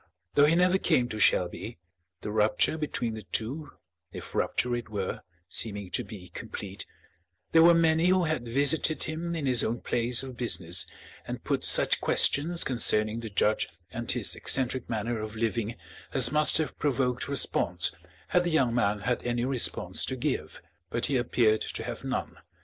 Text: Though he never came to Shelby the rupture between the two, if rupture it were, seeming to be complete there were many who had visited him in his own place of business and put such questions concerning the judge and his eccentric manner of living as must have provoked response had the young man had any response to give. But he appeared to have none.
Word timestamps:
Though 0.33 0.45
he 0.47 0.55
never 0.55 0.79
came 0.79 1.09
to 1.09 1.19
Shelby 1.19 1.77
the 2.21 2.31
rupture 2.31 2.75
between 2.75 3.13
the 3.13 3.21
two, 3.21 3.73
if 4.11 4.33
rupture 4.33 4.75
it 4.75 4.89
were, 4.89 5.21
seeming 5.47 5.91
to 5.91 6.03
be 6.03 6.29
complete 6.29 6.87
there 7.51 7.61
were 7.61 7.75
many 7.75 8.07
who 8.07 8.23
had 8.23 8.47
visited 8.47 9.03
him 9.03 9.35
in 9.35 9.45
his 9.45 9.63
own 9.63 9.81
place 9.81 10.23
of 10.23 10.35
business 10.35 10.87
and 11.27 11.43
put 11.43 11.63
such 11.63 12.01
questions 12.01 12.63
concerning 12.63 13.19
the 13.19 13.29
judge 13.29 13.69
and 13.91 14.09
his 14.11 14.35
eccentric 14.35 14.89
manner 14.89 15.19
of 15.19 15.35
living 15.35 15.75
as 16.15 16.31
must 16.31 16.57
have 16.57 16.79
provoked 16.79 17.27
response 17.27 17.91
had 18.29 18.43
the 18.43 18.49
young 18.49 18.73
man 18.73 19.01
had 19.01 19.23
any 19.23 19.45
response 19.45 20.03
to 20.05 20.15
give. 20.15 20.63
But 20.89 21.05
he 21.05 21.15
appeared 21.17 21.61
to 21.61 21.83
have 21.83 22.03
none. 22.03 22.37